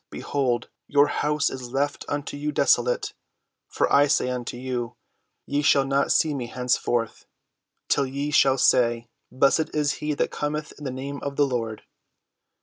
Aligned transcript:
Behold, 0.09 0.67
your 0.87 1.05
house 1.09 1.51
is 1.51 1.69
left 1.69 2.05
unto 2.09 2.35
you 2.35 2.51
desolate. 2.51 3.13
For 3.67 3.85
I 3.93 4.07
say 4.07 4.31
unto 4.31 4.57
you, 4.57 4.95
Ye 5.45 5.61
shall 5.61 5.85
not 5.85 6.11
see 6.11 6.33
me 6.33 6.47
henceforth, 6.47 7.27
till 7.87 8.07
ye 8.07 8.31
shall 8.31 8.57
say, 8.57 9.09
Blessed 9.31 9.69
is 9.75 9.91
he 10.01 10.15
that 10.15 10.31
cometh 10.31 10.73
in 10.79 10.85
the 10.85 10.89
name 10.91 11.19
of 11.21 11.35
the 11.35 11.45
Lord." 11.45 11.83